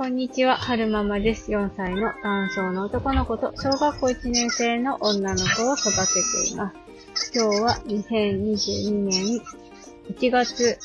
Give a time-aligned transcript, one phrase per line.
[0.00, 1.52] こんにちは、はるままです。
[1.52, 6.72] 4歳の男性の男の子と小学校1年生の女の子を育てていま
[7.14, 7.30] す。
[7.34, 9.42] 今日は2022年
[10.08, 10.78] 1月、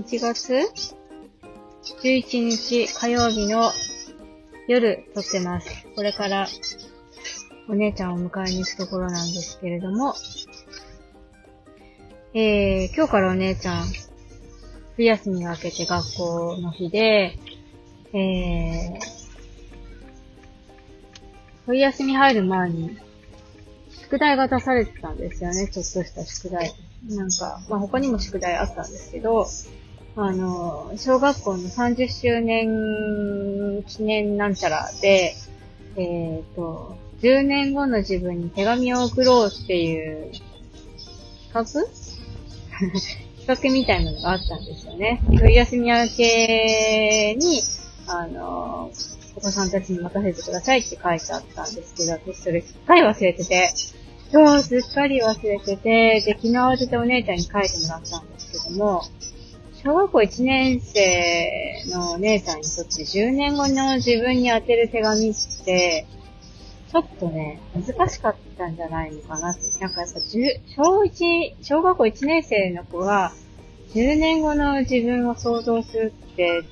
[0.00, 0.54] 1月
[2.02, 3.70] ？11日火曜日の
[4.66, 5.86] 夜撮ってます。
[5.94, 6.48] これから
[7.68, 10.14] お姉ちゃんを迎えに行くところなんですけれども、
[12.34, 13.84] えー、今日からお姉ちゃん、
[14.96, 17.38] 冬休みが明けて学校の日で、
[18.14, 19.00] えー、
[21.66, 22.96] 冬休み入る前に、
[24.02, 26.74] 宿題が出されてたんですよね、ちょっとした宿題。
[27.08, 29.46] なんか、まあ他にも宿題あったんですけど、
[30.14, 35.34] あの、小学校の30周年記念なんちゃらで、
[35.96, 40.44] えっ、ー、と、10年後の自分に手紙を送ろうっていう企
[41.54, 41.64] 画？
[43.42, 45.22] 企画みたいなのがあったんですよね。
[45.28, 47.62] 冬休み明けに、
[48.06, 48.90] あの、
[49.36, 53.70] お子さんたちに任せてくださいって書いてあったんですけど、私それすっかり忘れてて、
[54.32, 59.02] 今日すっかり忘れてて、で、昨日慌ててお姉ちゃんに書いてもらったんですけども、
[59.84, 66.06] 小学校1年生のお姉ちゃんにとって10年後の自分に当てる手紙って、
[66.92, 69.62] ちょっとね、難しかったんじゃないのかなって。
[69.80, 73.32] なんかやっぱ、小1、小学校1年生の子が、
[73.94, 76.62] 10年後の自分を想像するって、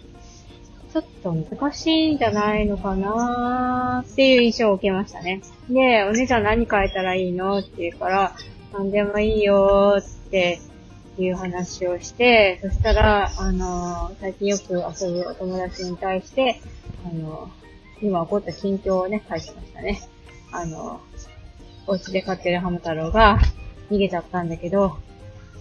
[0.92, 5.40] ちょっと難しいんじゃないのかなーっていう印象を受けましたね。
[5.68, 8.34] で、お姉ちゃん何書いたらいいのって言うから、
[8.72, 10.60] 何でもいいよーって
[11.18, 16.60] いう話をして、そしたら、あの、最近よく遊ぶお友達に対して、
[17.04, 17.50] あの、
[18.02, 20.00] 今起こった近況をね、書いてましたね。
[20.50, 21.00] あの、
[21.86, 23.38] お家で飼ってるハム太郎が
[23.90, 24.98] 逃げちゃったんだけど、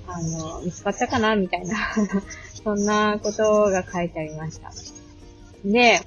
[0.08, 1.76] あの見つかったかなみたいな
[2.64, 4.72] そんなことが書いてありました。
[5.66, 6.02] で、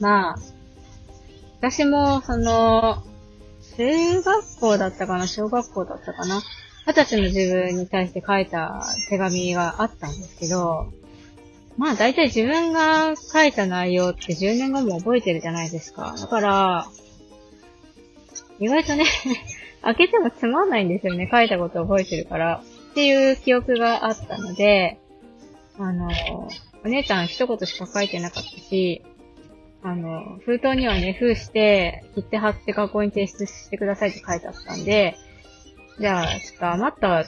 [0.00, 0.36] まあ、
[1.58, 3.02] 私も、その、
[3.76, 6.42] 中学校だったかな小学校だったかな
[6.86, 10.92] 二十歳の自分に対して書いた手紙があったんですけど、
[11.76, 16.14] まあ大体自分が書いた内容って10年後も覚えてるじゃないですか。
[16.18, 16.86] だから、
[18.58, 19.04] 意外とね
[19.82, 21.28] 開けてもつまんないんですよね。
[21.30, 22.62] 書いたこと覚えてるから。
[22.90, 24.98] っていう記憶があったので、
[25.78, 26.10] あの、
[26.84, 29.02] お姉ちゃん一言しか書いてなかったし、
[29.82, 35.16] あの、封筒にはね、封して、切って貼って学校に提出してくださいって書いてあったんで、
[35.98, 37.24] じゃあ、ちょっと余った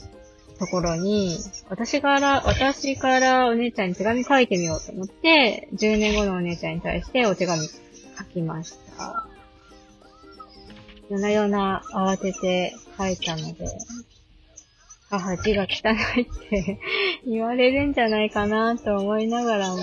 [0.59, 9.27] ところに、私から、私からお姉ちゃんに手紙書いてみようと思って、10年後のお姉ちゃんに対してお手紙書きました。
[11.09, 13.67] 夜な夜な慌てて書いたので、
[15.19, 16.78] 母字が汚いって
[17.27, 19.77] 言われるんじゃないかなと思いながらも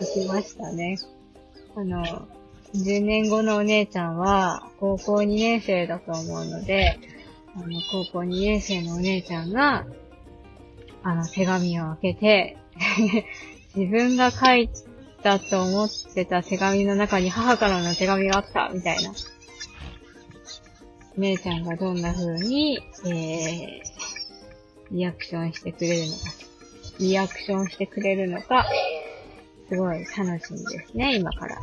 [0.00, 0.98] 書きましたね。
[1.76, 2.04] あの、
[2.74, 6.98] 10年後のお姉ちゃんは高校2年生だと思うので、
[7.54, 9.86] あの、高校2年生のお姉ちゃんが、
[11.04, 12.56] あの、手紙を開けて
[13.76, 14.68] 自分が書い
[15.22, 19.12] たと思ってた手紙の中に母からの手紙があった、みたいな。
[21.16, 23.89] 姉ちゃんがどんな風に、えー、
[24.90, 26.22] リアクションしてくれるのか、
[26.98, 28.66] リアクションしてくれるのか、
[29.68, 31.58] すごい楽しみですね、今から。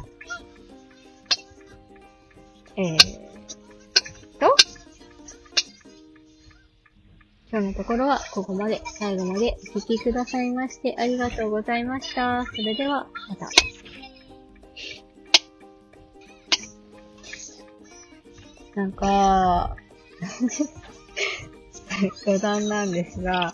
[2.78, 2.96] えー
[4.40, 4.56] と、
[7.52, 12.46] 今日のところはここまで、最後までお聴きくださいましてありがとうございました。
[12.46, 13.50] それでは、また。
[18.76, 19.76] なんか、
[22.26, 23.54] 余談なんですが、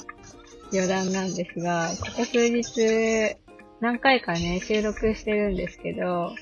[0.72, 3.36] 余談なんですが、ここ数日、
[3.80, 6.34] 何回かね、収録してるんですけど、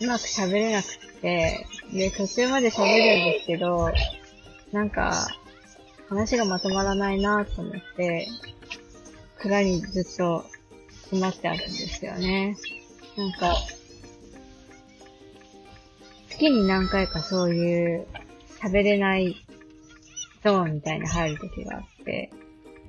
[0.00, 0.86] うまく喋れなく
[1.20, 3.90] て、で、途中まで喋るんですけど、
[4.72, 5.28] なんか、
[6.08, 8.28] 話がまとまらないなと思って、
[9.38, 10.44] 蔵にずっと
[11.02, 12.56] 詰まってあるんですよね。
[13.16, 13.56] なんか、
[16.28, 18.06] 月に何回かそういう
[18.62, 19.36] 喋れない
[20.42, 22.30] ゾーンみたいな入る時があって、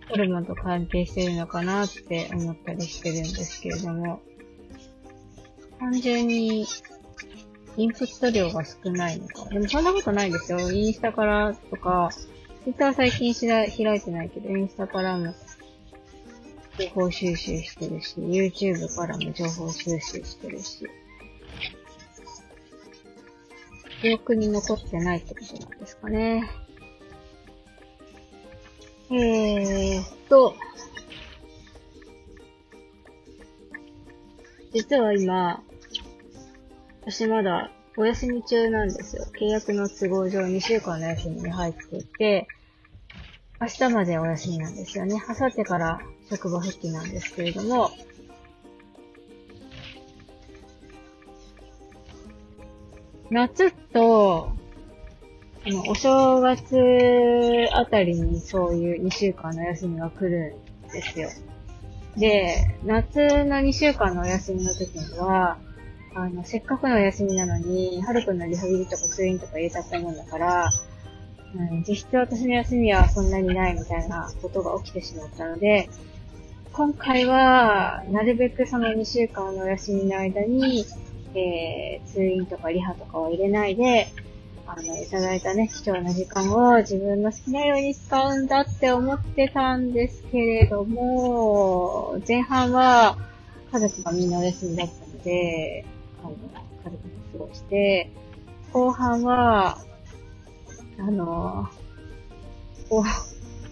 [0.09, 4.21] ホルモンと関係してるのかなって思ったりしてるんですけれども、
[5.79, 6.65] 単純に
[7.77, 9.49] インプット量が少ないのか。
[9.49, 10.71] でもそんなことないですよ。
[10.71, 12.09] インスタからとか、
[12.63, 15.33] ツイッター最近開いてないけど、インスタからも
[16.77, 20.87] 情報収集してるし、YouTube からも情報収集してるし、
[24.01, 26.49] 記憶に残ってないってことなんですかね。
[29.13, 30.55] えーっと、
[34.73, 35.61] 実は今、
[37.01, 39.25] 私まだお休み中なんですよ。
[39.37, 42.47] 契約の都合上2週間の休みに入っていて、
[43.59, 45.21] 明日までお休みなんですよね。
[45.27, 47.91] 明後日から職場復帰なんですけれども、
[53.29, 54.53] 夏と、
[55.87, 60.55] お正月あたりにそういう2週間の休みが来る
[60.87, 61.29] んですよ。
[62.17, 65.57] で、夏の2週間のお休みの時には、
[66.15, 70.69] あの、せっかくのお休みなのに、はるくんのリハビリとか通院とか入れちゃったもんだから、
[71.55, 75.89] うん、実質私の休みはそんなにないみたいなことが起きてしまったので、
[76.73, 80.85] 今回は、なるべくその2週間のお休みの間に、
[81.35, 84.07] えー、通院とかリハとかを入れないで、
[84.73, 93.17] あの、いただいたね、貴重な時間を自分の好きなように使うんだって思ってたんですけれども、前半は
[93.73, 95.83] 家族がみんなお休みだったので、
[96.23, 96.37] あの、家
[96.85, 96.97] 族
[97.33, 98.11] と過ごして、
[98.71, 99.77] 後半は、
[100.99, 101.67] あの、
[102.89, 103.03] 後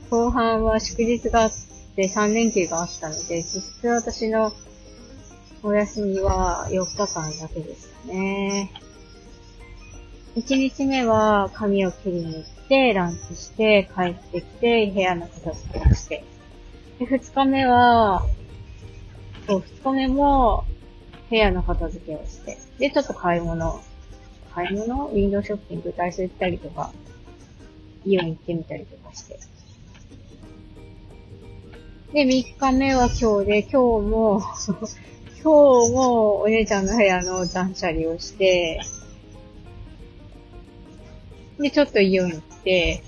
[0.09, 1.51] 後半は祝日があっ
[1.95, 4.51] て3連休があったので、実質私の
[5.63, 8.88] お休みは4日間だけでしたね。
[10.35, 16.23] 1日目は髪を切りに行って、ランチして、帰ってきて、部屋の片付けをして。
[16.99, 18.25] で、2日目は、
[19.47, 20.65] そう、2日目も、
[21.29, 22.57] 部屋の片付けをして。
[22.77, 23.81] で、ちょっと買い物。
[24.53, 25.07] 買い物？
[25.07, 26.91] ウィンドウショッピング、ダイソー行ったりとか、
[28.05, 29.39] イオン行ってみたりとかして。
[32.13, 33.77] で、3日目は今日で、今日
[34.07, 34.41] も
[35.41, 38.81] 今日もお姉ちゃんの部屋の断捨離をして、
[41.59, 43.03] で、ちょっとイオン行って、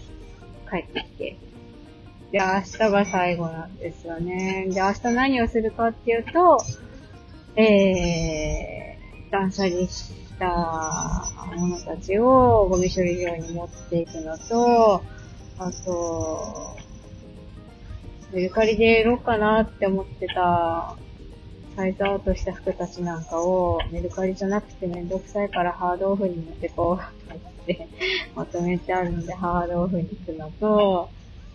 [0.69, 1.37] 帰ってきて。
[2.31, 4.67] で、明日が最後なんですよね。
[4.69, 6.57] で、明日何をするかっていうと、
[7.55, 11.25] えー、断捨離した
[11.55, 15.01] ものたちをゴミ処理場に持っていくのと、
[15.57, 16.75] あと、
[18.33, 20.95] メルカリで売ろうかなって思ってた
[21.75, 27.87] サイズアウトした服たちなんかをメルカリじゃなくてめんどくさいからハードオフに持ってこうて
[28.35, 31.09] まとめてあるのでハードオフに行くのと、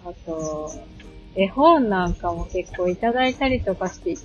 [0.05, 0.71] あと、
[1.35, 4.19] 絵本なんかも結構いただいたりとかしていっ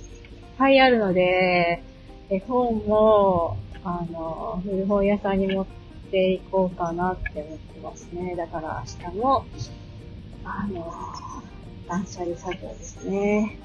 [0.58, 1.82] ぱいあるので、
[2.30, 5.66] 絵本も、あの、古本屋さんに持っ
[6.10, 8.34] ていこうかなって思ってますね。
[8.36, 9.44] だから明日も、
[10.44, 10.92] あの、
[11.88, 13.58] 断捨離作業ですね。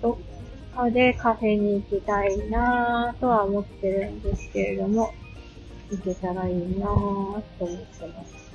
[0.00, 5.12] どっかでカフェに行きたいなぁとは思ってるんですけれども、
[5.90, 8.50] 行けたらいいなぁと思ってます。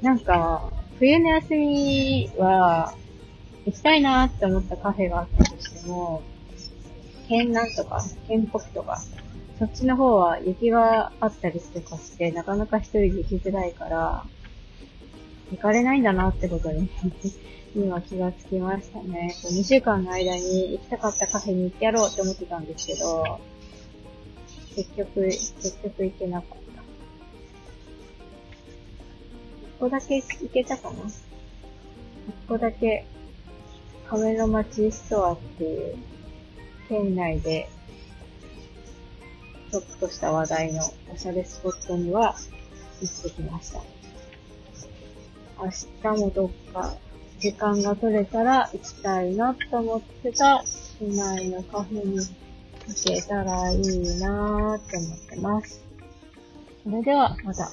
[0.00, 2.94] なんか、冬の休みは、
[3.66, 6.22] 行きたいなって思ったカフェがあったとしても、
[7.28, 9.02] 県南とか、県北とか、
[9.58, 14.24] そっちの方は雪があったりとかして、なかなか一人で行きづらいから、
[15.50, 16.88] 行かれないんだなってことに
[17.74, 19.34] 今気がつきましたね。
[19.44, 23.40] 2週間の間に行きたかったカフェに行ってやろうって思ってたんですけど、
[24.78, 26.82] 結局、結局行けなかった。
[29.60, 31.04] 一個だけ行けたかな？
[31.08, 31.12] 一
[32.46, 33.04] 個だけ、
[34.08, 35.96] 亀の町ストアっていう、
[36.88, 37.68] 県内で、
[39.72, 42.36] ちょっとした話題のおしゃれスポットには
[43.00, 43.82] 行ってきました。
[45.60, 46.94] 明日もどっか
[47.40, 52.20] 時間が取れたら行きたいなと思ってた市内のカフェに
[52.94, 55.80] けたらいいなーって思ってます。
[56.84, 57.70] それではまた。